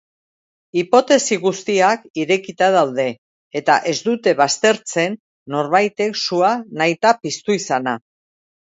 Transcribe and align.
Hipotesi 0.81 1.37
guztiak 1.43 2.07
irekita 2.21 2.71
daude 2.77 3.07
eta 3.61 3.77
ez 3.93 3.95
dute 4.09 4.35
baztertzen 4.43 5.23
norbaitek 5.59 6.23
sua 6.27 6.55
nahita 6.83 7.15
piztu 7.25 7.63
izana. 7.63 8.01